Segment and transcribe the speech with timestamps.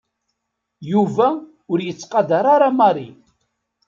[0.91, 1.27] Yuba
[1.71, 3.09] ur yettqadeṛ ara Mary.